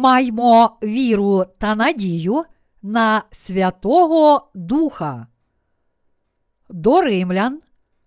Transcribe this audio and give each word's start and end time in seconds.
Маймо 0.00 0.78
віру 0.82 1.44
та 1.58 1.74
надію 1.74 2.44
на 2.82 3.22
Святого 3.30 4.50
Духа. 4.54 5.26
До 6.68 7.00
Римлян, 7.00 7.60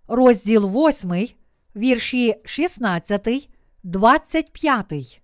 розділ 0.07 0.87
8, 0.87 1.27
вірші 1.75 2.35
16, 2.45 3.49
25. 3.83 5.21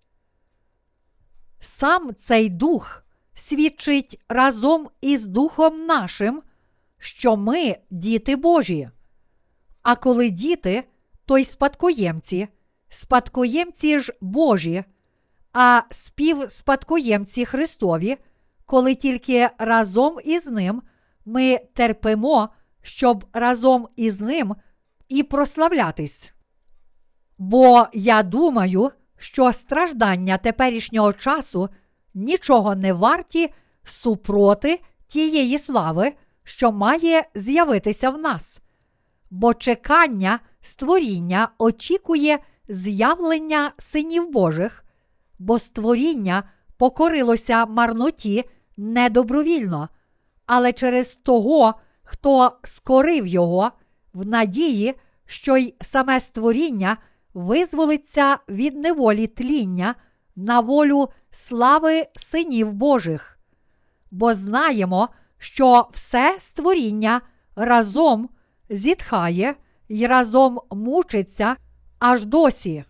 Сам 1.59 2.15
цей 2.15 2.49
дух 2.49 3.03
свідчить 3.33 4.21
разом 4.29 4.89
із 5.01 5.25
Духом 5.25 5.85
нашим, 5.85 6.41
що 6.97 7.37
ми 7.37 7.75
діти 7.91 8.35
Божі. 8.35 8.89
А 9.81 9.95
коли 9.95 10.29
діти, 10.29 10.83
то 11.25 11.37
й 11.37 11.45
спадкоємці, 11.45 12.47
спадкоємці 12.89 13.99
ж 13.99 14.13
Божі, 14.21 14.83
а 15.61 15.81
співспадкоємці 15.89 17.45
Христові, 17.45 18.17
коли 18.65 18.95
тільки 18.95 19.49
разом 19.57 20.17
із 20.25 20.47
Ним 20.47 20.81
ми 21.25 21.59
терпимо, 21.73 22.49
щоб 22.81 23.25
разом 23.33 23.87
із 23.95 24.21
Ним 24.21 24.55
і 25.09 25.23
прославлятись. 25.23 26.33
Бо 27.37 27.87
я 27.93 28.23
думаю, 28.23 28.91
що 29.17 29.53
страждання 29.53 30.37
теперішнього 30.37 31.13
часу 31.13 31.69
нічого 32.13 32.75
не 32.75 32.93
варті 32.93 33.53
супроти 33.83 34.81
тієї 35.07 35.57
слави, 35.57 36.13
що 36.43 36.71
має 36.71 37.23
з'явитися 37.35 38.09
в 38.09 38.17
нас, 38.17 38.61
бо 39.29 39.53
чекання 39.53 40.39
створіння 40.61 41.49
очікує 41.57 42.39
з'явлення 42.67 43.71
синів 43.77 44.31
Божих, 44.31 44.83
бо 45.39 45.59
створіння 45.59 46.43
покорилося 46.77 47.65
марноті 47.65 48.43
недобровільно, 48.77 49.89
але 50.45 50.73
через 50.73 51.15
того, 51.15 51.73
хто 52.03 52.57
скорив 52.63 53.27
його, 53.27 53.71
в 54.13 54.25
надії, 54.25 54.95
що 55.25 55.57
й 55.57 55.75
саме 55.81 56.19
створіння 56.19 56.97
визволиться 57.33 58.37
від 58.49 58.77
неволі 58.77 59.27
тління 59.27 59.95
на 60.35 60.59
волю 60.59 61.09
слави 61.31 62.05
синів 62.15 62.73
Божих. 62.73 63.39
Бо 64.11 64.33
знаємо, 64.33 65.09
що 65.37 65.89
все 65.93 66.35
створіння 66.39 67.21
разом 67.55 68.29
зітхає 68.69 69.55
й 69.89 70.07
разом 70.07 70.59
мучиться 70.71 71.55
аж 71.99 72.25
досі. 72.25 72.83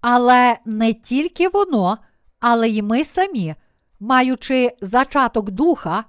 Але 0.00 0.58
не 0.64 0.92
тільки 0.92 1.48
воно, 1.48 1.98
але 2.40 2.68
й 2.68 2.82
ми 2.82 3.04
самі, 3.04 3.54
маючи 4.00 4.76
зачаток 4.80 5.50
духа, 5.50 6.04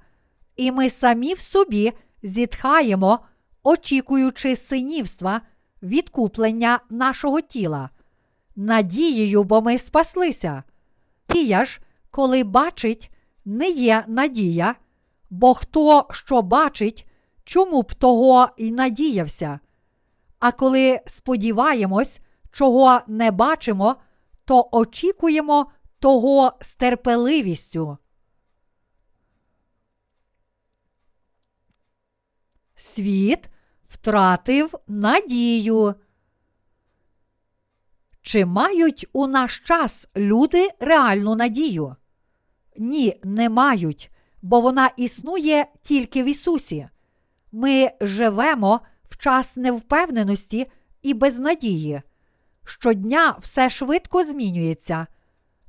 і 0.55 0.71
ми 0.71 0.89
самі 0.89 1.33
в 1.33 1.39
собі 1.39 1.93
зітхаємо, 2.23 3.19
очікуючи 3.63 4.55
синівства, 4.55 5.41
відкуплення 5.83 6.79
нашого 6.89 7.41
тіла, 7.41 7.89
надією, 8.55 9.43
бо 9.43 9.61
ми 9.61 9.77
спаслися. 9.77 10.63
Надія 11.41 11.65
ж, 11.65 11.81
коли 12.11 12.43
бачить, 12.43 13.11
не 13.45 13.69
є 13.69 14.03
надія, 14.07 14.75
бо 15.29 15.53
хто 15.53 16.07
що 16.11 16.41
бачить, 16.41 17.07
чому 17.43 17.81
б 17.81 17.93
того 17.93 18.49
й 18.57 18.71
надіявся. 18.71 19.59
А 20.39 20.51
коли 20.51 20.99
сподіваємось, 21.05 22.19
чого 22.51 23.01
не 23.07 23.31
бачимо, 23.31 23.95
то 24.45 24.69
очікуємо 24.71 25.71
того 25.99 26.53
з 26.61 26.75
терпеливістю. 26.75 27.97
Світ 32.75 33.49
втратив 33.89 34.73
надію. 34.87 35.95
Чи 38.21 38.45
мають 38.45 39.07
у 39.13 39.27
наш 39.27 39.59
час 39.59 40.09
люди 40.15 40.69
реальну 40.79 41.35
надію? 41.35 41.95
Ні, 42.77 43.19
не 43.23 43.49
мають, 43.49 44.11
бо 44.41 44.61
вона 44.61 44.91
існує 44.97 45.65
тільки 45.81 46.23
в 46.23 46.25
Ісусі. 46.25 46.89
Ми 47.51 47.91
живемо 48.01 48.79
в 49.09 49.17
час 49.17 49.57
невпевненості 49.57 50.71
і 51.01 51.13
безнадії. 51.13 52.01
Щодня 52.65 53.35
все 53.41 53.69
швидко 53.69 54.23
змінюється. 54.23 55.07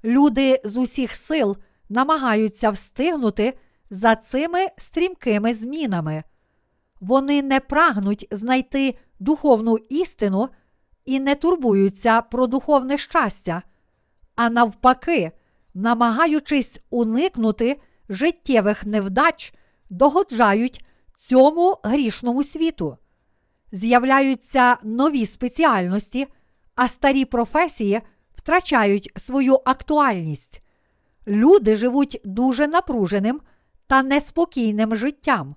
Люди 0.05 0.61
з 0.65 0.77
усіх 0.77 1.15
сил 1.17 1.57
намагаються 1.89 2.71
встигнути 2.71 3.59
за 3.91 4.17
цими 4.17 4.67
стрімкими 4.77 5.55
змінами. 5.55 6.25
Вони 7.01 7.43
не 7.43 7.61
прагнуть 7.61 8.29
знайти 8.31 8.99
духовну 9.21 9.77
істину 9.77 10.49
і 11.05 11.21
не 11.21 11.35
турбуються 11.35 12.23
про 12.23 12.47
духовне 12.47 12.99
щастя, 12.99 13.63
а 14.37 14.51
навпаки, 14.51 15.33
намагаючись 15.75 16.81
уникнути 16.91 17.81
життєвих 18.09 18.87
невдач, 18.87 19.55
догоджають 19.91 20.85
цьому 21.23 21.77
грішному 21.83 22.45
світу. 22.45 22.97
З'являються 23.73 24.77
нові 24.83 25.27
спеціальності, 25.27 26.27
а 26.75 26.89
старі 26.89 27.25
професії 27.25 28.01
втрачають 28.35 29.13
свою 29.17 29.61
актуальність. 29.65 30.63
Люди 31.27 31.77
живуть 31.77 32.21
дуже 32.25 32.69
напруженим 32.69 33.41
та 33.87 34.03
неспокійним 34.03 34.97
життям. 34.97 35.55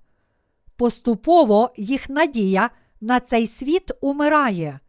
Поступово 0.76 1.74
їх 1.78 2.10
надія 2.10 2.70
на 3.02 3.20
цей 3.20 3.48
світ 3.48 3.92
умирає. 4.02 4.80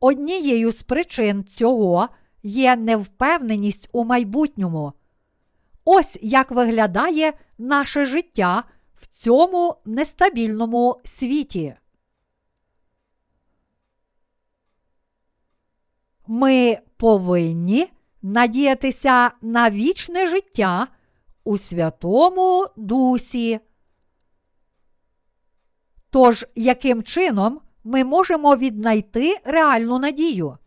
Однією 0.00 0.72
з 0.72 0.82
причин 0.82 1.44
цього 1.44 2.08
є 2.42 2.76
невпевненість 2.76 3.88
у 3.92 4.04
майбутньому. 4.04 4.92
Ось 5.84 6.18
як 6.22 6.50
виглядає 6.50 7.32
наше 7.58 8.06
життя 8.06 8.64
в 8.96 9.06
цьому 9.06 9.76
нестабільному 9.84 11.00
світі. 11.04 11.74
Ми 16.26 16.78
повинні 16.96 17.88
надіятися 18.22 19.30
на 19.42 19.70
вічне 19.70 20.26
життя 20.26 20.86
у 21.44 21.58
Святому 21.58 22.66
Дусі. 22.76 23.60
Тож, 26.10 26.46
яким 26.54 27.02
чином 27.02 27.60
ми 27.84 28.04
можемо 28.04 28.56
віднайти 28.56 29.36
реальну 29.44 29.98
надію? 29.98 30.58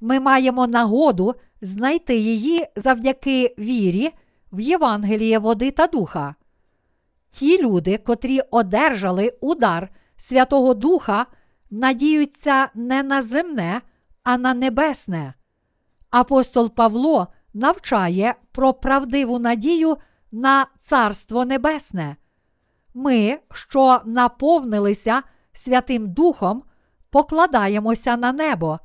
Ми 0.00 0.20
маємо 0.20 0.66
нагоду 0.66 1.34
знайти 1.60 2.16
її 2.16 2.66
завдяки 2.76 3.54
вірі 3.58 4.10
в 4.52 4.60
Євангеліє 4.60 5.38
води 5.38 5.70
та 5.70 5.86
духа. 5.86 6.34
Ті 7.30 7.62
люди, 7.62 7.98
котрі 7.98 8.40
одержали 8.50 9.32
удар 9.40 9.88
Святого 10.16 10.74
Духа, 10.74 11.26
надіються 11.70 12.68
не 12.74 13.02
на 13.02 13.22
земне, 13.22 13.80
а 14.26 14.38
на 14.38 14.54
небесне. 14.54 15.34
Апостол 16.10 16.70
Павло 16.74 17.28
навчає 17.54 18.34
про 18.52 18.72
правдиву 18.72 19.38
надію 19.38 19.96
на 20.32 20.66
Царство 20.78 21.44
Небесне. 21.44 22.16
Ми, 22.94 23.38
що 23.52 24.00
наповнилися 24.04 25.22
Святим 25.52 26.12
Духом, 26.12 26.62
покладаємося 27.10 28.16
на 28.16 28.32
небо, 28.32 28.78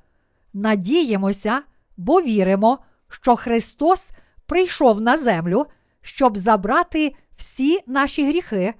надіємося, 0.53 1.61
бо 1.97 2.21
віримо, 2.21 2.79
що 3.09 3.35
Христос 3.35 4.11
прийшов 4.45 5.01
на 5.01 5.17
землю, 5.17 5.65
щоб 6.01 6.37
забрати 6.37 7.15
всі 7.35 7.79
наші 7.87 8.27
гріхи 8.27 8.73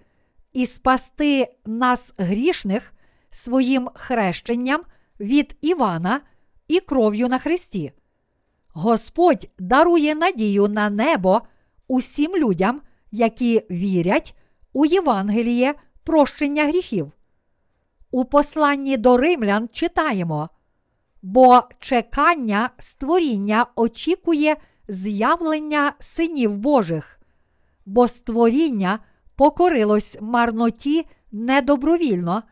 і 0.53 0.65
спасти 0.65 1.55
нас 1.65 2.13
грішних 2.17 2.93
своїм 3.31 3.89
хрещенням 3.95 4.81
від 5.19 5.57
Івана 5.61 6.21
і 6.71 6.79
кров'ю 6.79 7.27
на 7.27 7.37
Христі. 7.37 7.91
Господь 8.73 9.49
дарує 9.59 10.15
надію 10.15 10.67
на 10.67 10.89
небо 10.89 11.41
усім 11.87 12.35
людям, 12.35 12.81
які 13.11 13.63
вірять 13.71 14.35
у 14.73 14.85
Євангеліє 14.85 15.73
прощення 16.03 16.65
гріхів. 16.65 17.11
У 18.11 18.25
посланні 18.25 18.97
до 18.97 19.17
римлян 19.17 19.69
читаємо, 19.71 20.49
бо 21.21 21.61
чекання 21.79 22.69
створіння 22.79 23.65
очікує 23.75 24.57
з'явлення 24.87 25.93
синів 25.99 26.57
Божих, 26.57 27.19
бо 27.85 28.07
створіння 28.07 28.99
покорилось 29.35 30.17
марноті 30.21 31.07
недобровільно, 31.31 32.43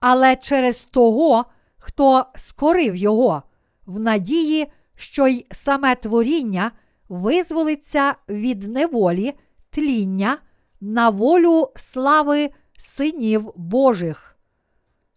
але 0.00 0.36
через 0.36 0.84
того, 0.84 1.44
хто 1.78 2.26
скорив 2.34 2.96
його, 2.96 3.42
в 3.86 4.00
надії, 4.00 4.66
що 4.96 5.26
й 5.26 5.46
саме 5.50 5.94
творіння 5.94 6.72
визволиться 7.08 8.14
від 8.28 8.62
неволі 8.62 9.32
тління 9.70 10.38
на 10.80 11.10
волю 11.10 11.68
слави 11.76 12.50
синів 12.78 13.52
Божих. 13.56 14.38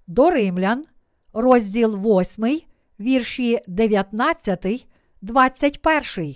До 0.07 0.29
Римлян, 0.29 0.85
розділ 1.33 1.95
8, 1.95 2.61
вірші 2.99 3.59
19, 3.67 4.87
21. 5.21 6.35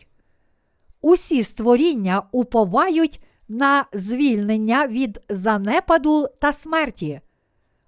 Усі 1.01 1.43
створіння 1.43 2.23
уповають 2.31 3.23
на 3.47 3.85
звільнення 3.93 4.87
від 4.87 5.21
занепаду 5.29 6.27
та 6.39 6.53
смерті. 6.53 7.21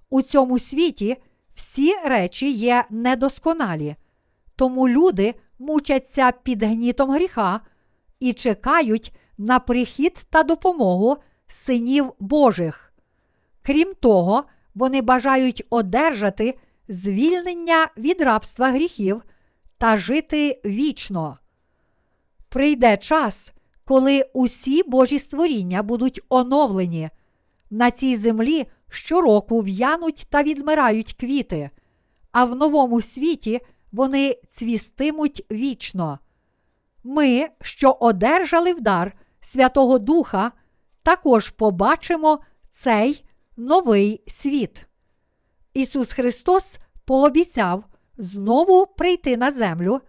У 0.09 0.21
цьому 0.21 0.59
світі 0.59 1.17
всі 1.53 1.93
речі 2.05 2.51
є 2.51 2.85
недосконалі, 2.89 3.95
тому 4.63 4.89
люди 4.89 5.33
мучаться 5.59 6.31
під 6.31 6.63
гнітом 6.63 7.11
гріха 7.11 7.61
і 8.19 8.33
чекають 8.33 9.13
на 9.37 9.59
прихід 9.59 10.25
та 10.29 10.43
допомогу 10.43 11.17
синів 11.47 12.11
Божих. 12.19 12.93
Крім 13.61 13.93
того, 13.93 14.43
вони 14.75 15.01
бажають 15.01 15.65
одержати 15.69 16.57
звільнення 16.87 17.87
від 17.97 18.21
рабства 18.21 18.71
гріхів 18.71 19.21
та 19.77 19.97
жити 19.97 20.61
вічно. 20.65 21.37
Прийде 22.49 22.97
час, 22.97 23.53
коли 23.85 24.25
усі 24.33 24.83
Божі 24.83 25.19
створіння 25.19 25.83
будуть 25.83 26.21
оновлені. 26.29 27.09
На 27.69 27.91
цій 27.91 28.17
землі 28.17 28.65
щороку 28.89 29.61
в'януть 29.61 30.27
та 30.29 30.43
відмирають 30.43 31.13
квіти, 31.13 31.69
а 32.31 32.45
в 32.45 32.55
новому 32.55 33.01
світі 33.01 33.61
вони 33.93 34.37
цвістимуть 34.47 35.45
вічно. 35.51 36.19
Ми, 37.03 37.49
що 37.61 37.91
одержали 37.91 38.73
вдар 38.73 39.13
Святого 39.41 39.99
Духа, 39.99 40.51
також 41.03 41.49
побачимо 41.49 42.39
цей 42.69 43.25
новий 43.57 44.23
світ. 44.27 44.87
Ісус 45.73 46.13
Христос 46.13 46.77
пообіцяв 47.05 47.83
знову 48.17 48.85
прийти 48.85 49.37
на 49.37 49.51
землю, 49.51 50.01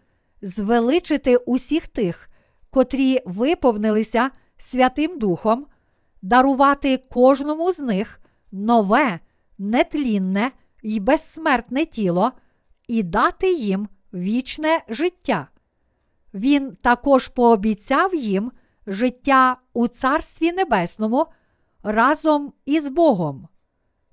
звеличити 0.42 1.36
усіх 1.36 1.88
тих, 1.88 2.28
котрі 2.70 3.20
виповнилися 3.24 4.30
Святим 4.56 5.18
Духом, 5.18 5.66
дарувати 6.22 6.96
кожному 6.96 7.72
з 7.72 7.78
них 7.78 8.20
нове, 8.52 9.20
нетлінне 9.58 10.52
і 10.82 11.00
безсмертне 11.00 11.84
тіло 11.84 12.32
і 12.88 13.02
дати 13.02 13.52
їм 13.52 13.88
вічне 14.14 14.84
життя. 14.88 15.48
Він 16.34 16.76
також 16.76 17.28
пообіцяв 17.28 18.14
їм 18.14 18.52
життя 18.86 19.56
у 19.72 19.88
Царстві 19.88 20.52
Небесному 20.52 21.26
разом 21.82 22.52
із 22.64 22.88
Богом. 22.88 23.48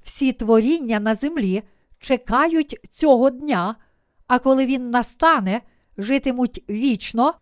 Всі 0.04 0.34
творіння 0.34 1.00
на 1.00 1.16
землі 1.16 1.64
чекають 2.00 2.80
цього 2.90 3.30
дня, 3.30 3.76
а 4.28 4.40
коли 4.40 4.66
він 4.66 4.90
настане, 4.90 5.62
житимуть 5.98 6.64
вічно 6.70 7.34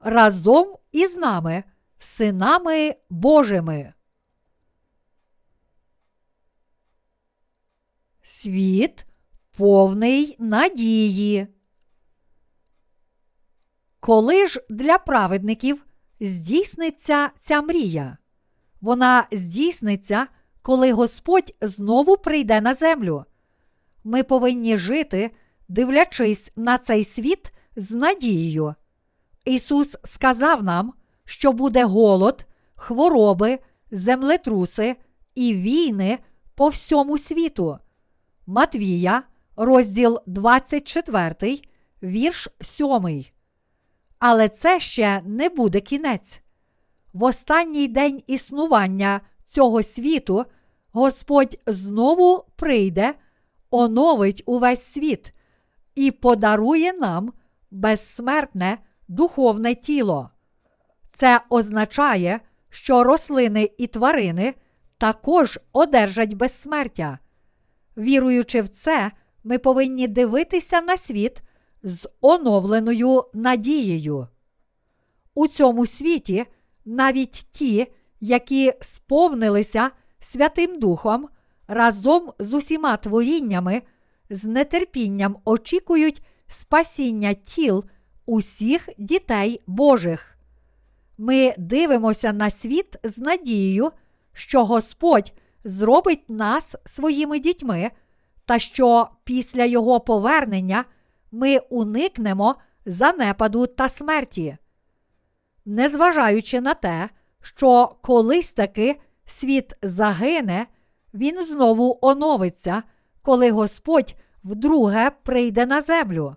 разом 0.00 0.76
із 0.92 1.16
нами, 1.16 1.64
синами 1.98 2.94
Божими. 3.10 3.92
Світ 8.22 9.05
повний 9.56 10.36
надії. 10.38 11.46
Коли 14.00 14.46
ж 14.46 14.60
для 14.70 14.98
праведників 14.98 15.84
здійсниться 16.20 17.30
ця 17.38 17.62
мрія? 17.62 18.18
Вона 18.80 19.26
здійсниться, 19.32 20.26
коли 20.62 20.92
Господь 20.92 21.54
знову 21.60 22.16
прийде 22.16 22.60
на 22.60 22.74
землю. 22.74 23.24
Ми 24.04 24.22
повинні 24.22 24.76
жити, 24.76 25.30
дивлячись 25.68 26.52
на 26.56 26.78
цей 26.78 27.04
світ 27.04 27.52
з 27.76 27.92
надією. 27.92 28.74
Ісус 29.44 29.96
сказав 30.04 30.64
нам, 30.64 30.92
що 31.24 31.52
буде 31.52 31.84
голод, 31.84 32.46
хвороби, 32.74 33.58
землетруси 33.90 34.96
і 35.34 35.54
війни 35.54 36.18
по 36.54 36.68
всьому 36.68 37.18
світу. 37.18 37.78
Матвія, 38.46 39.22
розділ 39.56 40.20
24, 40.26 41.60
вірш 42.02 42.48
7. 42.60 43.24
Але 44.18 44.48
це 44.48 44.80
ще 44.80 45.22
не 45.24 45.48
буде 45.48 45.80
кінець. 45.80 46.40
В 47.12 47.24
останній 47.24 47.88
день 47.88 48.22
існування 48.26 49.20
цього 49.46 49.82
світу 49.82 50.44
Господь 50.92 51.58
знову 51.66 52.44
прийде, 52.56 53.14
оновить 53.70 54.42
увесь 54.46 54.82
світ 54.82 55.32
і 55.94 56.10
подарує 56.10 56.92
нам 56.92 57.32
безсмертне 57.70 58.78
духовне 59.08 59.74
тіло. 59.74 60.30
Це 61.08 61.40
означає, 61.50 62.40
що 62.70 63.04
рослини 63.04 63.70
і 63.78 63.86
тварини 63.86 64.54
також 64.98 65.58
одержать 65.72 66.34
безсмертя. 66.34 67.18
Віруючи 67.96 68.62
в 68.62 68.68
це, 68.68 69.12
ми 69.46 69.58
повинні 69.58 70.08
дивитися 70.08 70.80
на 70.80 70.96
світ 70.96 71.42
з 71.82 72.08
оновленою 72.20 73.24
надією. 73.34 74.28
У 75.34 75.48
цьому 75.48 75.86
світі 75.86 76.46
навіть 76.84 77.46
ті, 77.50 77.86
які 78.20 78.72
сповнилися 78.80 79.90
Святим 80.20 80.78
Духом 80.78 81.28
разом 81.68 82.30
з 82.38 82.52
усіма 82.52 82.96
творіннями, 82.96 83.82
з 84.30 84.64
нетерпінням 84.64 85.36
очікують 85.44 86.22
спасіння 86.48 87.34
тіл 87.34 87.84
усіх 88.26 88.88
дітей 88.98 89.60
Божих. 89.66 90.38
Ми 91.18 91.54
дивимося 91.58 92.32
на 92.32 92.50
світ 92.50 92.96
з 93.04 93.18
надією, 93.18 93.90
що 94.32 94.64
Господь 94.64 95.32
зробить 95.64 96.30
нас 96.30 96.76
своїми 96.84 97.38
дітьми, 97.38 97.90
та 98.46 98.58
що 98.58 99.08
після 99.24 99.64
Його 99.64 100.00
повернення 100.00 100.84
ми 101.32 101.58
уникнемо 101.58 102.54
занепаду 102.86 103.66
та 103.66 103.88
смерті. 103.88 104.56
Незважаючи 105.64 106.60
на 106.60 106.74
те, 106.74 107.08
що 107.42 107.96
колись 108.02 108.52
таки 108.52 109.00
світ 109.24 109.76
загине, 109.82 110.66
він 111.14 111.44
знову 111.44 111.98
оновиться, 112.00 112.82
коли 113.22 113.50
Господь 113.50 114.14
вдруге 114.44 115.10
прийде 115.22 115.66
на 115.66 115.80
землю. 115.80 116.36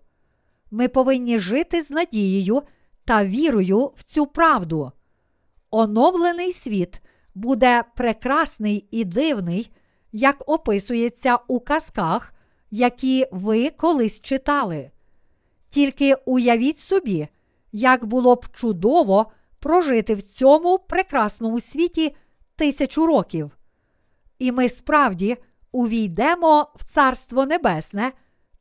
Ми 0.72 0.88
повинні 0.88 1.40
жити 1.40 1.84
з 1.84 1.92
надією 1.92 2.62
та 3.06 3.26
вірою 3.26 3.92
в 3.96 4.04
цю 4.04 4.26
правду. 4.26 4.92
Оновлений 5.72 6.54
світ 6.54 7.02
буде 7.36 7.84
прекрасний 7.96 8.88
і 8.92 9.06
дивний, 9.06 9.72
як 10.12 10.44
описується 10.50 11.40
у 11.48 11.60
казках, 11.60 12.34
які 12.72 13.28
ви 13.32 13.70
колись 13.70 14.22
читали. 14.22 14.92
Тільки 15.70 16.16
уявіть 16.26 16.80
собі, 16.80 17.28
як 17.72 18.06
було 18.06 18.36
б 18.36 18.46
чудово 18.54 19.32
прожити 19.60 20.16
в 20.16 20.22
цьому 20.22 20.80
прекрасному 20.80 21.60
світі 21.60 22.16
тисячу 22.56 23.06
років. 23.06 23.58
І 24.40 24.52
ми 24.52 24.70
справді 24.70 25.38
увійдемо 25.72 26.68
в 26.76 26.84
Царство 26.84 27.46
Небесне 27.46 28.12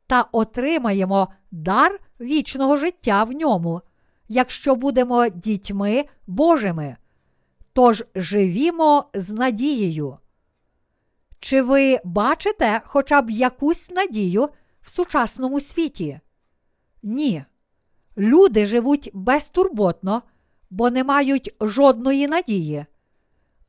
та 0.07 0.21
отримаємо 0.31 1.27
дар 1.51 1.99
вічного 2.19 2.77
життя 2.77 3.23
в 3.23 3.31
ньому, 3.31 3.81
якщо 4.27 4.75
будемо 4.75 5.29
дітьми 5.29 6.05
Божими. 6.27 6.97
Тож 7.73 8.03
живімо 8.15 9.05
з 9.13 9.31
надією. 9.31 10.17
Чи 11.39 11.61
ви 11.61 11.99
бачите 12.03 12.81
хоча 12.85 13.21
б 13.21 13.29
якусь 13.29 13.89
надію 13.89 14.49
в 14.81 14.89
сучасному 14.89 15.59
світі? 15.59 16.19
Ні. 17.03 17.43
Люди 18.17 18.65
живуть 18.65 19.09
безтурботно, 19.13 20.21
бо 20.69 20.89
не 20.89 21.03
мають 21.03 21.55
жодної 21.61 22.27
надії. 22.27 22.85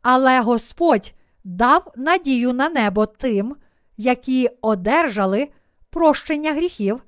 Але 0.03 0.41
Господь 0.41 1.15
дав 1.45 1.93
надію 1.97 2.53
на 2.53 2.69
небо 2.69 3.07
тим, 3.07 3.57
які 3.97 4.51
одержали 4.61 5.49
прощення 5.91 6.53
гріхів 6.53 7.03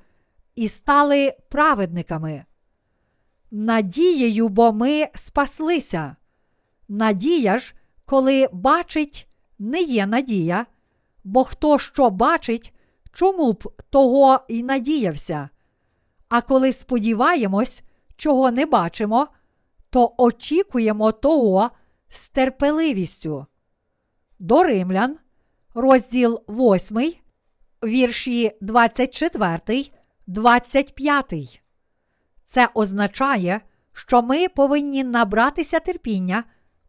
і 0.54 0.68
стали 0.68 1.32
праведниками. 1.48 2.44
Надією, 3.50 4.48
бо 4.48 4.72
ми 4.72 5.08
спаслися. 5.14 6.16
Надія 6.88 7.58
ж, 7.58 7.74
коли 8.04 8.48
бачить, 8.52 9.28
не 9.62 9.82
є 9.82 10.06
надія, 10.06 10.66
бо 11.24 11.44
хто 11.44 11.78
що 11.78 12.10
бачить, 12.10 12.72
чому 13.12 13.52
б 13.52 13.72
того 13.90 14.40
й 14.48 14.62
надіявся. 14.62 15.48
А 16.28 16.42
коли 16.42 16.72
сподіваємось, 16.72 17.82
чого 18.16 18.50
не 18.50 18.66
бачимо, 18.66 19.28
то 19.90 20.14
очікуємо 20.18 21.12
того 21.12 21.70
з 22.08 22.28
терпеливістю. 22.28 23.46
До 24.38 24.62
римлян, 24.64 25.16
розділ 25.74 26.42
8, 26.48 27.12
вірші 27.84 28.50
24, 28.60 29.90
25. 30.26 31.62
Це 32.44 32.68
означає, 32.74 33.60
що 33.92 34.22
ми 34.22 34.48
повинні 34.48 35.04
набратися 35.04 35.80
терпіння, 35.80 36.44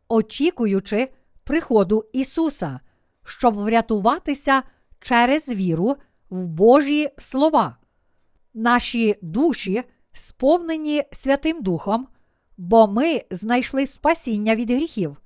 очікуючи 0.07 1.09
приходу 1.43 2.05
Ісуса, 2.13 2.79
щоб 3.25 3.55
врятуватися 3.55 4.63
через 4.99 5.49
віру 5.49 5.95
в 6.29 6.45
Божі 6.45 7.09
слова. 7.17 7.77
Наші 8.53 9.15
душі 9.21 9.83
сповнені 10.13 11.03
Святим 11.11 11.61
Духом, 11.61 12.07
бо 12.57 12.87
ми 12.87 13.21
знайшли 13.31 13.87
спасіння 13.87 14.55
від 14.55 14.71
гріхів. 14.71 15.17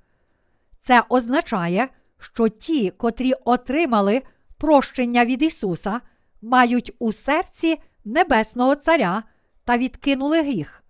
Це 0.78 1.02
означає, 1.08 1.88
що 2.18 2.48
ті, 2.48 2.90
котрі 2.90 3.32
отримали 3.44 4.22
прощення 4.58 5.24
від 5.24 5.42
Ісуса, 5.42 6.00
мають 6.42 6.92
у 6.98 7.12
серці 7.12 7.80
Небесного 8.04 8.74
Царя 8.74 9.22
та 9.64 9.78
відкинули 9.78 10.42
гріх. 10.42 10.84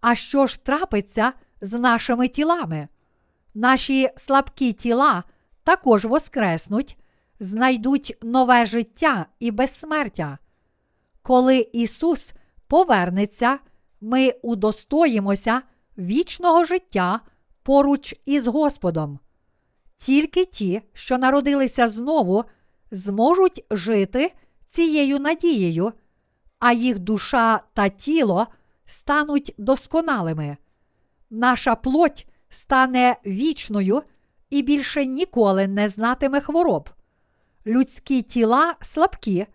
А 0.00 0.14
що 0.14 0.46
ж 0.46 0.64
трапиться 0.64 1.32
з 1.60 1.78
нашими 1.78 2.28
тілами? 2.28 2.88
Наші 3.54 4.10
слабкі 4.16 4.72
тіла 4.72 5.24
також 5.64 6.04
воскреснуть, 6.04 6.98
знайдуть 7.40 8.18
нове 8.22 8.66
життя 8.66 9.26
і 9.38 9.50
безсмертя. 9.50 10.38
Коли 11.22 11.68
Ісус 11.72 12.32
повернеться, 12.66 13.58
ми 14.00 14.34
удостоїмося 14.42 15.62
вічного 15.98 16.64
життя 16.64 17.20
поруч 17.62 18.14
із 18.24 18.46
Господом. 18.46 19.18
Тільки 19.96 20.44
ті, 20.44 20.82
що 20.92 21.18
народилися 21.18 21.88
знову, 21.88 22.44
зможуть 22.90 23.64
жити 23.70 24.32
цією 24.66 25.18
надією, 25.18 25.92
а 26.58 26.72
їх 26.72 26.98
душа 26.98 27.60
та 27.74 27.88
тіло 27.88 28.46
стануть 28.86 29.54
досконалими. 29.58 30.56
Наша 31.30 31.74
плоть 31.74 32.26
стане 32.52 33.16
вічною 33.26 34.02
і 34.50 34.62
більше 34.62 35.06
ніколи 35.06 35.68
не 35.68 35.88
знатиме 35.88 36.40
хвороб. 36.40 36.90
Людські 37.66 38.22
тіла 38.22 38.74
слабкі, 38.80 39.46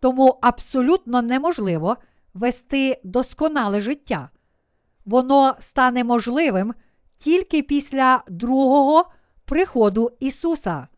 тому 0.00 0.38
абсолютно 0.42 1.22
неможливо 1.22 1.96
вести 2.34 3.00
досконале 3.04 3.80
життя. 3.80 4.30
Воно 5.04 5.56
стане 5.58 6.04
можливим 6.04 6.74
тільки 7.16 7.62
після 7.62 8.22
другого 8.28 9.10
приходу 9.44 10.10
Ісуса. 10.20 10.88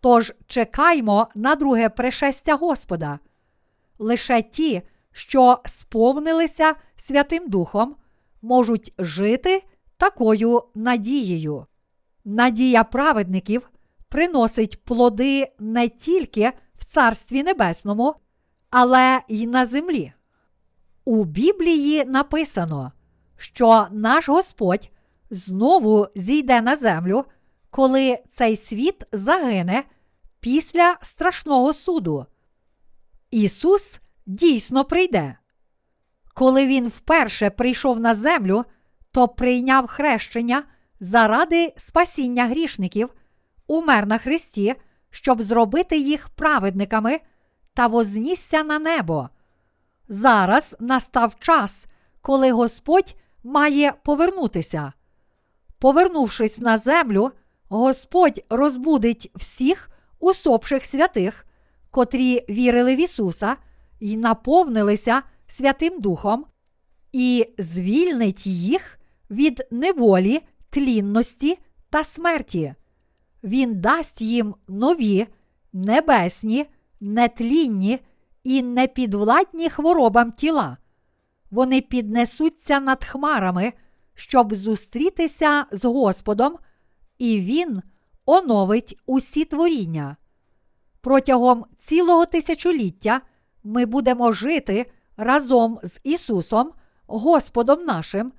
Тож 0.00 0.32
чекаймо 0.46 1.28
на 1.34 1.54
друге 1.54 1.88
пришестя 1.88 2.54
Господа. 2.54 3.18
Лише 3.98 4.42
ті, 4.42 4.82
що 5.12 5.60
сповнилися 5.64 6.74
Святим 6.96 7.48
Духом, 7.48 7.96
можуть 8.42 8.94
жити 8.98 9.62
такою 10.00 10.62
надією. 10.74 11.66
Надія 12.24 12.84
праведників 12.84 13.70
приносить 14.08 14.84
плоди 14.84 15.52
не 15.58 15.88
тільки 15.88 16.52
в 16.74 16.84
Царстві 16.84 17.42
Небесному, 17.42 18.14
але 18.70 19.20
й 19.28 19.46
на 19.46 19.66
землі. 19.66 20.12
У 21.04 21.24
Біблії 21.24 22.04
написано, 22.04 22.92
що 23.36 23.86
наш 23.90 24.28
Господь 24.28 24.90
знову 25.30 26.08
зійде 26.14 26.60
на 26.60 26.76
землю, 26.76 27.24
коли 27.70 28.18
цей 28.28 28.56
світ 28.56 29.04
загине 29.12 29.84
після 30.40 30.96
страшного 31.02 31.72
суду. 31.72 32.26
Ісус 33.30 34.00
дійсно 34.26 34.84
прийде. 34.84 35.36
Коли 36.34 36.66
Він 36.66 36.88
вперше 36.88 37.50
прийшов 37.50 38.00
на 38.00 38.14
землю, 38.14 38.64
то 39.12 39.28
прийняв 39.28 39.86
хрещення 39.86 40.62
заради 41.00 41.72
спасіння 41.76 42.46
грішників, 42.46 43.14
умер 43.66 44.06
на 44.06 44.18
Христі, 44.18 44.74
щоб 45.10 45.42
зробити 45.42 45.98
їх 45.98 46.28
праведниками 46.28 47.20
та 47.74 47.86
вознісся 47.86 48.62
на 48.62 48.78
небо. 48.78 49.28
Зараз 50.08 50.76
настав 50.80 51.38
час, 51.38 51.86
коли 52.20 52.52
Господь 52.52 53.14
має 53.44 53.92
повернутися. 53.92 54.92
Повернувшись 55.78 56.58
на 56.58 56.78
землю, 56.78 57.30
Господь 57.68 58.44
розбудить 58.50 59.30
всіх 59.34 59.90
усопших 60.18 60.86
святих, 60.86 61.46
котрі 61.90 62.44
вірили 62.48 62.96
в 62.96 63.00
Ісуса 63.00 63.56
і 64.00 64.16
наповнилися 64.16 65.22
Святим 65.48 66.00
Духом, 66.00 66.46
і 67.12 67.54
звільнить 67.58 68.46
їх 68.46 68.99
від 69.30 69.66
неволі, 69.70 70.40
тлінності 70.70 71.58
та 71.90 72.04
смерті. 72.04 72.74
Він 73.44 73.80
дасть 73.80 74.20
їм 74.20 74.54
нові, 74.68 75.26
небесні, 75.72 76.66
нетлінні 77.00 77.98
і 78.44 78.62
непідвладні 78.62 79.70
хворобам 79.70 80.32
тіла. 80.32 80.76
Вони 81.50 81.80
піднесуться 81.80 82.80
над 82.80 83.04
хмарами, 83.04 83.72
щоб 84.14 84.54
зустрітися 84.54 85.66
з 85.72 85.84
Господом, 85.84 86.56
і 87.18 87.40
Він 87.40 87.82
оновить 88.26 88.98
усі 89.06 89.44
творіння. 89.44 90.16
Протягом 91.00 91.64
цілого 91.76 92.26
тисячоліття 92.26 93.20
ми 93.64 93.86
будемо 93.86 94.32
жити 94.32 94.90
разом 95.16 95.78
з 95.82 96.00
Ісусом, 96.04 96.72
Господом 97.06 97.84
нашим, 97.84 98.32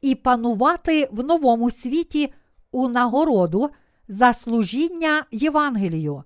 і 0.00 0.14
панувати 0.14 1.08
в 1.12 1.24
новому 1.24 1.70
світі 1.70 2.32
у 2.70 2.88
нагороду 2.88 3.70
за 4.08 4.32
служіння 4.32 5.24
Євангелію. 5.30 6.24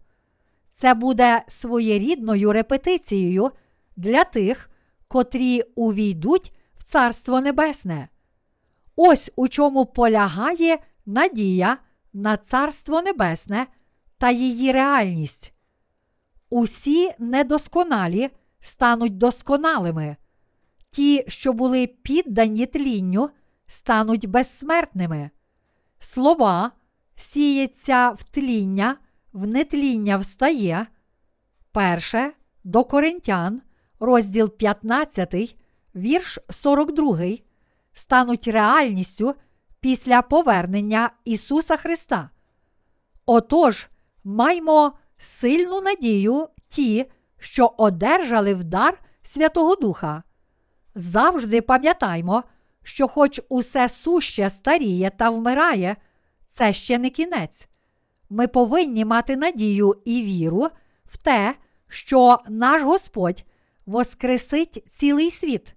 Це 0.70 0.94
буде 0.94 1.42
своєрідною 1.48 2.52
репетицією 2.52 3.50
для 3.96 4.24
тих, 4.24 4.70
котрі 5.08 5.62
увійдуть 5.74 6.52
в 6.78 6.84
Царство 6.84 7.40
Небесне. 7.40 8.08
Ось 8.96 9.32
у 9.36 9.48
чому 9.48 9.86
полягає 9.86 10.78
надія 11.06 11.78
на 12.12 12.36
Царство 12.36 13.02
Небесне 13.02 13.66
та 14.18 14.30
її 14.30 14.72
реальність. 14.72 15.52
Усі 16.50 17.10
недосконалі 17.18 18.30
стануть 18.60 19.18
досконалими, 19.18 20.16
ті, 20.90 21.24
що 21.28 21.52
були 21.52 21.86
піддані 21.86 22.66
тлінню, 22.66 23.30
стануть 23.72 24.26
безсмертними. 24.26 25.30
Слова 26.00 26.70
сіється 27.16 28.10
в 28.10 28.22
тління, 28.22 28.96
в 29.32 29.46
нетління 29.46 30.16
встає. 30.16 30.86
Перше 31.72 32.32
до 32.64 32.84
Коринтян, 32.84 33.62
розділ 34.00 34.50
15, 34.56 35.56
вірш 35.94 36.38
42, 36.50 37.18
стануть 37.92 38.48
реальністю 38.48 39.34
після 39.80 40.22
повернення 40.22 41.10
Ісуса 41.24 41.76
Христа. 41.76 42.30
Отож, 43.26 43.88
маймо 44.24 44.92
сильну 45.18 45.80
надію 45.80 46.48
ті, 46.68 47.10
що 47.38 47.74
одержали 47.76 48.54
в 48.54 48.64
дар 48.64 48.98
Святого 49.22 49.76
Духа. 49.76 50.22
Завжди 50.94 51.62
пам'ятаймо, 51.62 52.44
що, 52.82 53.08
хоч 53.08 53.40
усе 53.48 53.88
суще 53.88 54.50
старіє 54.50 55.10
та 55.16 55.30
вмирає, 55.30 55.96
це 56.48 56.72
ще 56.72 56.98
не 56.98 57.10
кінець. 57.10 57.68
Ми 58.30 58.48
повинні 58.48 59.04
мати 59.04 59.36
надію 59.36 59.94
і 60.04 60.22
віру 60.22 60.68
в 61.04 61.16
те, 61.16 61.54
що 61.88 62.38
наш 62.48 62.82
Господь 62.82 63.44
воскресить 63.86 64.84
цілий 64.86 65.30
світ 65.30 65.74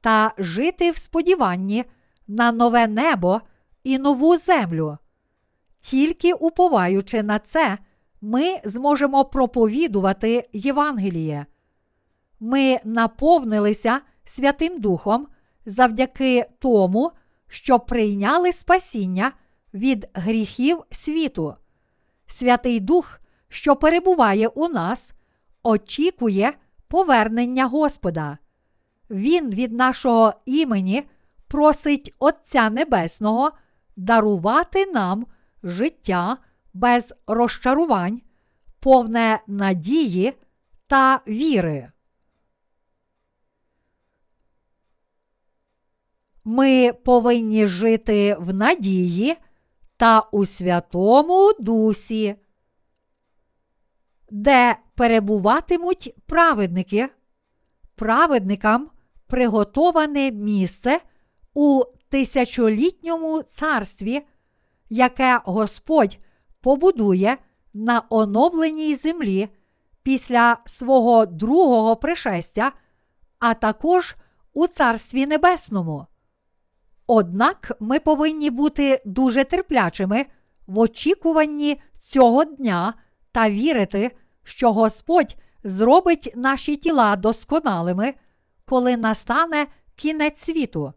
та 0.00 0.32
жити 0.38 0.90
в 0.90 0.96
сподіванні 0.96 1.84
на 2.28 2.52
нове 2.52 2.86
небо 2.86 3.40
і 3.84 3.98
нову 3.98 4.36
землю. 4.36 4.98
Тільки 5.80 6.32
уповаючи 6.32 7.22
на 7.22 7.38
це, 7.38 7.78
ми 8.20 8.60
зможемо 8.64 9.24
проповідувати 9.24 10.48
Євангеліє. 10.52 11.46
Ми 12.40 12.80
наповнилися 12.84 14.00
Святим 14.24 14.80
Духом 14.80 15.26
завдяки 15.66 16.46
тому, 16.58 17.12
що 17.48 17.78
прийняли 17.78 18.52
спасіння 18.52 19.32
від 19.74 20.08
гріхів 20.14 20.82
світу. 20.90 21.54
Святий 22.26 22.80
Дух, 22.80 23.20
що 23.48 23.76
перебуває 23.76 24.48
у 24.48 24.68
нас, 24.68 25.12
очікує 25.62 26.52
повернення 26.88 27.66
Господа. 27.66 28.38
Він 29.10 29.50
від 29.50 29.72
нашого 29.72 30.32
імені 30.44 31.02
просить 31.48 32.14
Отця 32.18 32.70
Небесного 32.70 33.52
дарувати 33.96 34.86
нам 34.86 35.26
життя 35.62 36.36
без 36.74 37.14
розчарувань, 37.26 38.20
повне 38.80 39.40
надії 39.46 40.32
та 40.86 41.20
віри. 41.28 41.92
Ми 46.44 46.92
повинні 46.92 47.66
жити 47.66 48.36
в 48.38 48.54
надії 48.54 49.36
та 49.96 50.20
у 50.20 50.46
Святому 50.46 51.52
Дусі, 51.60 52.34
де 54.30 54.76
перебуватимуть 54.94 56.14
праведники, 56.26 57.08
праведникам 57.94 58.90
приготоване 59.26 60.30
місце 60.30 61.00
у 61.54 61.82
тисячолітньому 62.08 63.42
царстві, 63.42 64.26
яке 64.90 65.40
Господь 65.44 66.18
побудує 66.60 67.38
на 67.74 68.02
оновленій 68.10 68.94
землі 68.94 69.48
після 70.02 70.56
свого 70.64 71.26
другого 71.26 71.96
пришестя, 71.96 72.72
а 73.38 73.54
також 73.54 74.16
у 74.52 74.66
Царстві 74.66 75.26
Небесному. 75.26 76.06
Однак 77.06 77.72
ми 77.80 78.00
повинні 78.00 78.50
бути 78.50 79.02
дуже 79.04 79.44
терплячими 79.44 80.26
в 80.66 80.78
очікуванні 80.78 81.80
цього 82.00 82.44
дня 82.44 82.94
та 83.32 83.50
вірити, 83.50 84.10
що 84.44 84.72
Господь 84.72 85.36
зробить 85.64 86.32
наші 86.36 86.76
тіла 86.76 87.16
досконалими, 87.16 88.14
коли 88.64 88.96
настане 88.96 89.66
кінець 89.96 90.40
світу. 90.40 90.92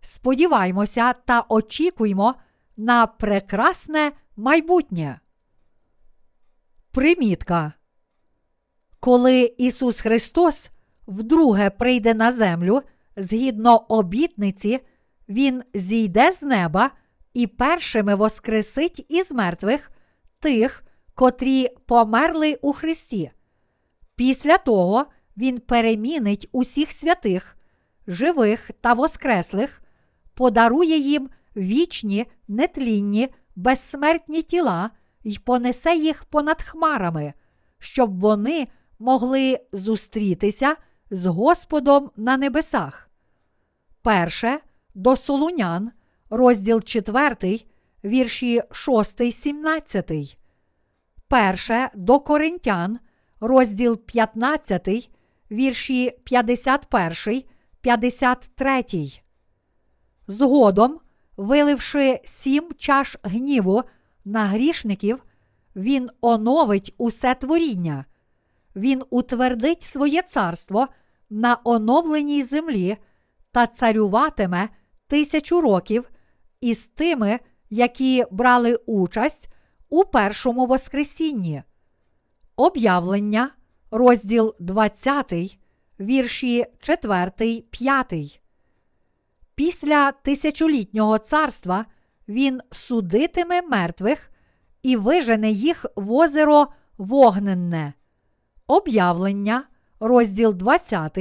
Сподіваймося 0.00 1.12
та 1.12 1.44
очікуймо 1.48 2.34
на 2.76 3.06
прекрасне 3.06 4.12
майбутнє. 4.36 5.20
Примітка. 6.90 7.72
Коли 9.00 9.54
Ісус 9.58 10.00
Христос 10.00 10.70
вдруге 11.06 11.70
прийде 11.70 12.14
на 12.14 12.32
землю 12.32 12.82
згідно 13.16 13.76
обітниці. 13.76 14.80
Він 15.32 15.62
зійде 15.74 16.32
з 16.32 16.42
неба 16.42 16.90
і 17.34 17.46
першими 17.46 18.14
воскресить 18.14 19.06
із 19.08 19.32
мертвих 19.32 19.90
тих, 20.40 20.84
котрі 21.14 21.68
померли 21.86 22.58
у 22.62 22.72
Христі. 22.72 23.30
Після 24.16 24.58
того 24.58 25.06
Він 25.36 25.58
перемінить 25.58 26.48
усіх 26.52 26.92
святих, 26.92 27.56
живих 28.06 28.70
та 28.80 28.92
воскреслих, 28.92 29.82
подарує 30.34 30.98
їм 30.98 31.30
вічні, 31.56 32.26
нетлінні, 32.48 33.28
безсмертні 33.56 34.42
тіла 34.42 34.90
і 35.22 35.38
понесе 35.38 35.96
їх 35.96 36.24
понад 36.24 36.62
хмарами, 36.62 37.32
щоб 37.78 38.20
вони 38.20 38.68
могли 38.98 39.60
зустрітися 39.72 40.76
з 41.10 41.26
Господом 41.26 42.10
на 42.16 42.36
небесах. 42.36 43.10
Перше– 44.02 44.58
до 44.94 45.16
Солунян, 45.16 45.90
розділ 46.30 46.82
4, 46.82 47.60
вірші 48.04 48.62
6, 48.72 49.32
17. 49.32 50.38
Перше 51.28 51.90
до 51.94 52.20
Коринтян, 52.20 52.98
розділ 53.40 53.96
15, 53.96 55.10
вірші 55.50 56.10
51, 56.24 57.42
53. 57.80 58.84
Згодом, 60.28 61.00
виливши 61.36 62.20
сім 62.24 62.68
чаш 62.78 63.16
гніву 63.22 63.82
на 64.24 64.44
грішників, 64.44 65.24
він 65.76 66.10
оновить 66.20 66.94
усе 66.98 67.34
творіння. 67.34 68.04
Він 68.76 69.02
утвердить 69.10 69.82
своє 69.82 70.22
царство 70.22 70.88
на 71.30 71.58
оновленій 71.64 72.42
землі 72.42 72.96
та 73.52 73.66
царюватиме 73.66 74.68
тисячу 75.12 75.60
років 75.60 76.10
із 76.60 76.86
тими, 76.86 77.40
які 77.70 78.24
брали 78.30 78.74
участь 78.86 79.48
у 79.88 80.04
першому 80.04 80.66
Воскресінні. 80.66 81.62
Об'явлення, 82.56 83.50
розділ 83.90 84.54
20, 84.60 85.58
вірші 86.00 86.64
4, 86.80 87.30
5. 87.70 88.42
Після 89.54 90.12
тисячолітнього 90.12 91.18
царства 91.18 91.86
він 92.28 92.60
судитиме 92.70 93.62
мертвих 93.62 94.30
і 94.82 94.96
вижене 94.96 95.50
їх 95.50 95.86
в 95.96 96.12
озеро 96.12 96.66
вогненне. 96.98 97.92
Об'явлення, 98.66 99.64
розділ 100.00 100.54
20, 100.54 101.18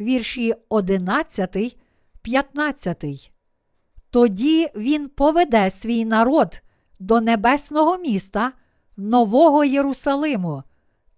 вірші 0.00 0.54
11, 0.68 1.76
15. 2.24 3.32
Тоді 4.10 4.68
він 4.76 5.08
поведе 5.08 5.70
свій 5.70 6.04
народ 6.04 6.62
до 6.98 7.20
небесного 7.20 7.98
міста, 7.98 8.52
Нового 8.96 9.64
Єрусалиму, 9.64 10.62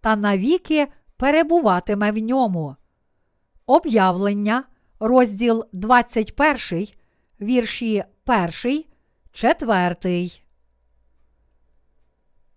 та 0.00 0.16
навіки 0.16 0.88
перебуватиме 1.16 2.10
в 2.12 2.18
ньому. 2.18 2.76
Об'явлення, 3.66 4.64
розділ 5.00 5.64
21, 5.72 6.88
вірші 7.40 8.04
1, 8.64 8.84
4. 9.32 10.30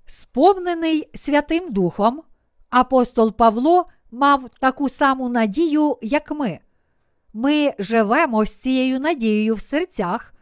Сповнений 0.06 1.10
Святим 1.16 1.74
Духом, 1.74 2.22
апостол 2.70 3.34
Павло 3.34 3.86
мав 4.12 4.50
таку 4.50 4.90
саму 4.90 5.30
надію, 5.30 5.98
як 6.02 6.32
ми. 6.32 6.60
Ми 7.34 7.74
живемо 7.80 8.46
з 8.46 8.56
цією 8.56 9.00
надією 9.00 9.56
в 9.56 9.62
серцях, 9.62 10.34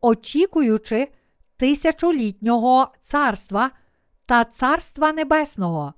очікуючи 0.00 1.08
тисячолітнього 1.56 2.92
царства 3.00 3.70
та 4.26 4.44
царства 4.44 5.12
небесного. 5.12 5.94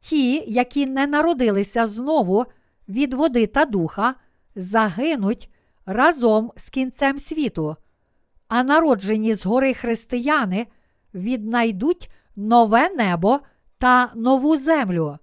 Ті, 0.00 0.44
які 0.52 0.86
не 0.86 1.06
народилися 1.06 1.86
знову 1.86 2.46
від 2.88 3.14
води 3.14 3.46
та 3.46 3.64
духа, 3.64 4.14
загинуть 4.54 5.50
разом 5.86 6.52
з 6.56 6.70
кінцем 6.70 7.18
світу, 7.18 7.76
а 8.48 8.62
народжені 8.62 9.34
згори 9.34 9.74
християни 9.74 10.66
віднайдуть 11.14 12.10
нове 12.36 12.88
небо 12.88 13.40
та 13.78 14.12
нову 14.14 14.56
землю. 14.56 15.18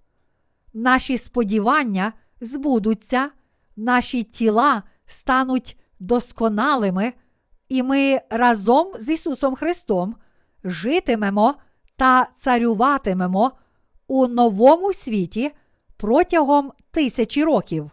Наші 0.73 1.17
сподівання 1.17 2.13
збудуться 2.41 3.29
наші 3.75 4.23
тіла 4.23 4.83
стануть 5.05 5.77
досконалими, 5.99 7.13
і 7.69 7.83
ми 7.83 8.21
разом 8.29 8.91
з 8.99 9.09
Ісусом 9.09 9.55
Христом 9.55 10.15
житимемо 10.63 11.55
та 11.95 12.27
царюватимемо 12.35 13.51
у 14.07 14.27
новому 14.27 14.93
світі 14.93 15.51
протягом 15.97 16.71
тисячі 16.91 17.43
років. 17.43 17.91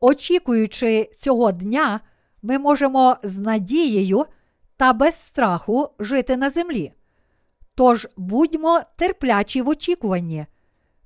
Очікуючи 0.00 1.10
цього 1.16 1.52
дня, 1.52 2.00
ми 2.42 2.58
можемо 2.58 3.16
з 3.22 3.40
надією 3.40 4.26
та 4.76 4.92
без 4.92 5.14
страху 5.14 5.90
жити 5.98 6.36
на 6.36 6.50
землі. 6.50 6.92
Тож 7.74 8.08
будьмо 8.16 8.80
терплячі 8.96 9.62
в 9.62 9.68
очікуванні, 9.68 10.46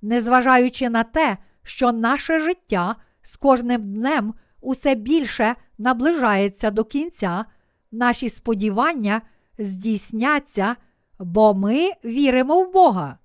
незважаючи 0.03 0.91
на 0.91 1.05
те, 1.05 1.37
що 1.63 1.93
наше 1.93 2.41
життя 2.41 2.97
з 3.27 3.37
кожним 3.37 3.95
днем 3.95 4.35
усе 4.61 4.95
більше 4.95 5.55
наближається 5.79 6.71
до 6.71 6.85
кінця, 6.85 7.45
наші 7.93 8.29
сподівання 8.29 9.23
здійсняться, 9.59 10.77
бо 11.19 11.55
ми 11.55 11.91
віримо 12.05 12.63
в 12.63 12.73
Бога. 12.73 13.19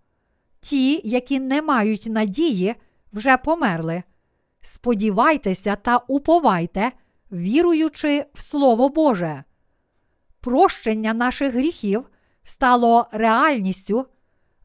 Ті, 0.62 1.02
які 1.10 1.40
не 1.40 1.62
мають 1.62 2.06
надії, 2.06 2.76
вже 3.14 3.38
померли. 3.38 4.04
Сподівайтеся 4.62 5.76
та 5.76 5.98
уповайте, 5.98 6.92
віруючи 7.32 8.26
в 8.34 8.42
Слово 8.42 8.90
Боже. 8.90 9.44
Прощення 10.40 11.14
наших 11.14 11.54
гріхів 11.54 12.10
стало 12.44 13.08
реальністю, 13.12 14.06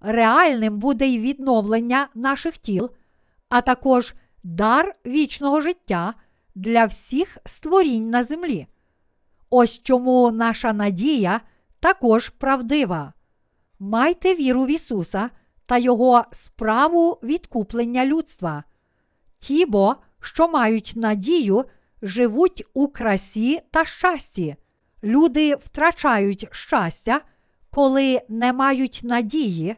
реальним 0.00 0.78
буде 0.78 1.06
й 1.06 1.18
відновлення 1.18 2.08
наших 2.14 2.58
тіл, 2.58 2.90
а 3.48 3.60
також 3.60 4.14
дар 4.46 4.94
вічного 5.06 5.60
життя 5.60 6.14
для 6.54 6.86
всіх 6.86 7.38
створінь 7.46 8.10
на 8.10 8.22
землі. 8.22 8.66
Ось 9.50 9.82
чому 9.82 10.30
наша 10.30 10.72
надія 10.72 11.40
також 11.80 12.28
правдива. 12.28 13.12
Майте 13.78 14.34
віру 14.34 14.64
в 14.64 14.70
Ісуса 14.70 15.30
та 15.66 15.78
Його 15.78 16.24
справу 16.32 17.18
відкуплення 17.22 18.06
людства. 18.06 18.64
Ті 19.38 19.66
бо, 19.66 19.96
що 20.20 20.48
мають 20.48 20.92
надію, 20.96 21.64
живуть 22.02 22.64
у 22.74 22.88
красі 22.88 23.60
та 23.70 23.84
щасті. 23.84 24.56
Люди 25.04 25.54
втрачають 25.54 26.48
щастя, 26.50 27.20
коли 27.70 28.20
не 28.28 28.52
мають 28.52 29.00
надії, 29.04 29.76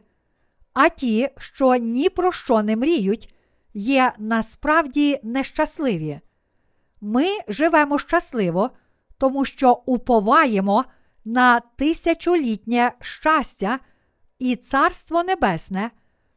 а 0.73 0.89
ті, 0.89 1.29
що 1.37 1.75
ні 1.75 2.09
про 2.09 2.31
що 2.31 2.61
не 2.61 2.75
мріють, 2.75 3.35
є 3.73 4.13
насправді 4.17 5.19
нещасливі. 5.23 6.19
Ми 7.01 7.25
живемо 7.47 7.99
щасливо, 7.99 8.69
тому 9.17 9.45
що 9.45 9.81
уповаємо 9.85 10.85
на 11.25 11.59
тисячолітнє 11.59 12.91
щастя 13.01 13.79
і 14.39 14.55
Царство 14.55 15.23
Небесне, 15.23 15.91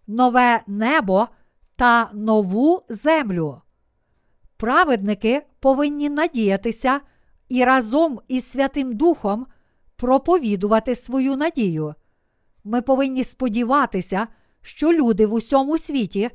нове 0.06 0.62
небо 0.66 1.28
та 1.76 2.10
нову 2.12 2.82
землю. 2.88 3.60
Праведники 4.56 5.42
повинні 5.60 6.08
надіятися 6.10 7.00
і 7.48 7.64
разом 7.64 8.20
із 8.28 8.50
Святим 8.50 8.96
Духом 8.96 9.46
проповідувати 9.96 10.94
свою 10.94 11.36
надію. 11.36 11.94
Ми 12.64 12.82
повинні 12.82 13.24
сподіватися, 13.24 14.26
що 14.62 14.92
люди 14.92 15.26
в 15.26 15.32
усьому 15.32 15.78
світі 15.78 16.30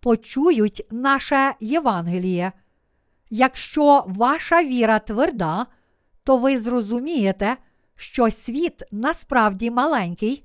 почують 0.00 0.86
наше 0.90 1.54
Євангеліє. 1.60 2.52
Якщо 3.30 4.04
ваша 4.06 4.64
віра 4.64 4.98
тверда, 4.98 5.66
то 6.24 6.36
ви 6.36 6.58
зрозумієте, 6.58 7.56
що 7.96 8.30
світ 8.30 8.82
насправді 8.92 9.70
маленький, 9.70 10.44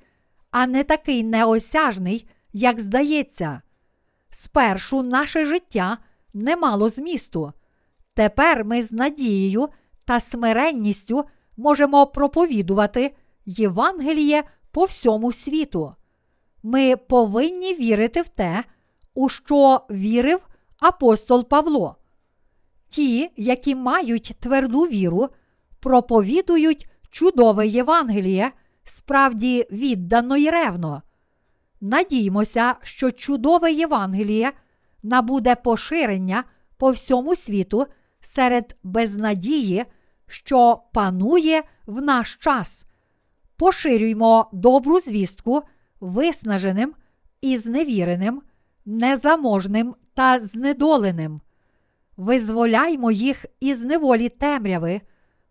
а 0.51 0.67
не 0.67 0.83
такий 0.83 1.23
неосяжний, 1.23 2.27
як 2.53 2.79
здається. 2.79 3.61
Спершу 4.29 5.01
наше 5.01 5.45
життя 5.45 5.97
не 6.33 6.55
мало 6.55 6.89
змісту. 6.89 7.53
Тепер 8.13 8.65
ми 8.65 8.83
з 8.83 8.91
надією 8.91 9.69
та 10.05 10.19
смиренністю 10.19 11.25
можемо 11.57 12.07
проповідувати 12.07 13.15
Євангеліє 13.45 14.43
по 14.71 14.85
всьому 14.85 15.31
світу. 15.31 15.95
Ми 16.63 16.95
повинні 16.95 17.73
вірити 17.73 18.21
в 18.21 18.27
те, 18.27 18.63
у 19.13 19.29
що 19.29 19.81
вірив 19.89 20.47
апостол 20.79 21.47
Павло. 21.47 21.95
Ті, 22.87 23.31
які 23.37 23.75
мають 23.75 24.35
тверду 24.39 24.81
віру, 24.81 25.29
проповідують 25.79 26.87
чудове 27.09 27.67
Євангеліє, 27.67 28.51
справді 28.83 29.67
віддано 29.71 30.37
й 30.37 30.49
ревно. 30.49 31.01
Надіймося, 31.81 32.75
що 32.81 33.11
чудове 33.11 33.71
Євангеліє 33.71 34.51
набуде 35.03 35.55
поширення 35.55 36.43
по 36.77 36.91
всьому 36.91 37.35
світу 37.35 37.85
серед 38.21 38.77
безнадії, 38.83 39.85
що 40.27 40.81
панує 40.93 41.63
в 41.85 42.01
наш 42.01 42.35
час. 42.35 42.83
Поширюймо 43.57 44.49
добру 44.53 44.99
звістку 44.99 45.63
виснаженим 45.99 46.93
і 47.41 47.57
зневіреним, 47.57 48.41
незаможним 48.85 49.95
та 50.13 50.39
знедоленим. 50.39 51.41
Визволяймо 52.17 53.11
їх 53.11 53.45
із 53.59 53.83
неволі 53.83 54.29
темряви, 54.29 55.01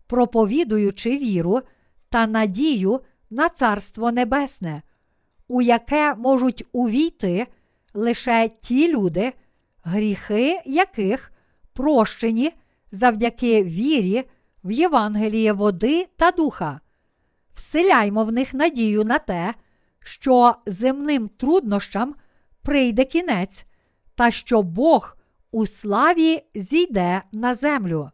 проповідуючи 0.07 1.09
віру 1.17 1.61
та 2.09 2.27
надію 2.27 3.01
на 3.29 3.49
Царство 3.49 4.11
Небесне, 4.11 4.81
у 5.47 5.61
яке 5.61 6.15
можуть 6.15 6.65
увійти 6.71 7.47
лише 7.93 8.49
ті 8.59 8.93
люди, 8.93 9.33
гріхи 9.83 10.61
яких 10.65 11.31
прощені 11.73 12.53
завдяки 12.91 13.63
вірі 13.63 14.23
в 14.63 14.71
Євангеліє 14.71 15.53
води 15.53 16.07
та 16.17 16.31
духа. 16.31 16.79
Вселяймо 17.53 18.25
в 18.25 18.31
них 18.31 18.53
надію 18.53 19.03
на 19.03 19.19
те, 19.19 19.53
що 19.99 20.55
земним 20.65 21.29
труднощам 21.37 22.15
прийде 22.63 23.05
кінець, 23.05 23.65
та 24.15 24.31
що 24.31 24.61
Бог 24.61 25.17
у 25.51 25.65
славі 25.65 26.41
зійде 26.55 27.21
на 27.31 27.55
землю. 27.55 28.11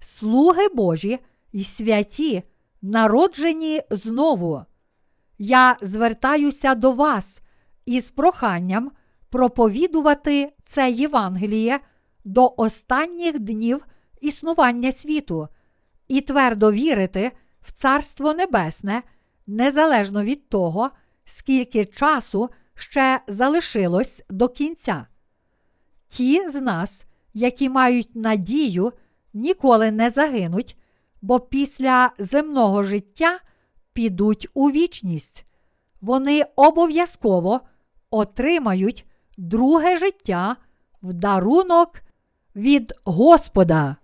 Слуги 0.00 0.68
Божі 0.68 1.18
й 1.52 1.64
святі, 1.64 2.42
народжені 2.82 3.82
знову. 3.90 4.62
Я 5.38 5.76
звертаюся 5.82 6.74
до 6.74 6.92
вас 6.92 7.40
із 7.86 8.10
проханням 8.10 8.90
проповідувати 9.30 10.52
це 10.62 10.90
Євангеліє 10.90 11.80
до 12.24 12.54
останніх 12.56 13.38
днів 13.38 13.86
існування 14.20 14.92
світу 14.92 15.48
і 16.08 16.20
твердо 16.20 16.72
вірити 16.72 17.32
в 17.62 17.72
Царство 17.72 18.34
Небесне, 18.34 19.02
незалежно 19.46 20.24
від 20.24 20.48
того, 20.48 20.90
скільки 21.24 21.84
часу 21.84 22.50
ще 22.76 23.20
залишилось 23.28 24.24
до 24.30 24.48
кінця. 24.48 25.06
Ті 26.08 26.48
з 26.48 26.60
нас, 26.60 27.06
які 27.34 27.68
мають 27.68 28.16
надію, 28.16 28.92
ніколи 29.34 29.90
не 29.90 30.10
загинуть, 30.10 30.76
бо 31.22 31.40
після 31.40 32.10
земного 32.18 32.82
життя 32.82 33.40
підуть 33.92 34.48
у 34.54 34.70
вічність. 34.70 35.46
Вони 36.00 36.44
обов'язково 36.56 37.60
отримають 38.10 39.06
друге 39.38 39.98
життя 39.98 40.56
в 41.02 41.12
дарунок 41.12 42.02
від 42.56 42.94
Господа. 43.04 43.96